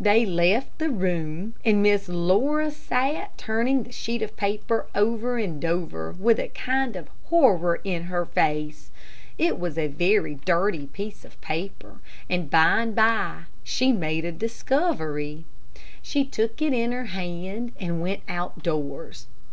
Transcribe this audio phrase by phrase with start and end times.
[0.00, 5.64] They left the room, and Miss Laura sat turning the sheet of paper over and
[5.64, 8.90] over, with a kind of horror in her face.
[9.38, 14.32] It was a very dirty piece of paper, but by and by she made a
[14.32, 15.44] discovery.
[16.02, 19.28] She took it in her hand and went out doors.